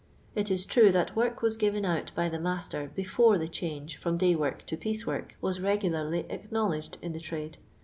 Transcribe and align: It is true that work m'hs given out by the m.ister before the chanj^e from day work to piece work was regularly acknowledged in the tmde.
It 0.33 0.49
is 0.49 0.65
true 0.65 0.91
that 0.93 1.15
work 1.15 1.39
m'hs 1.41 1.59
given 1.59 1.85
out 1.85 2.09
by 2.15 2.27
the 2.27 2.37
m.ister 2.39 2.91
before 2.95 3.37
the 3.37 3.47
chanj^e 3.47 3.93
from 3.97 4.17
day 4.17 4.33
work 4.35 4.65
to 4.65 4.75
piece 4.75 5.05
work 5.05 5.35
was 5.41 5.61
regularly 5.61 6.25
acknowledged 6.27 6.97
in 7.03 7.13
the 7.13 7.19
tmde. 7.19 7.57